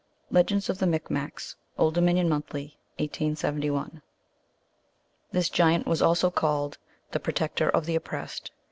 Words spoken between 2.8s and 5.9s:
1871. This giant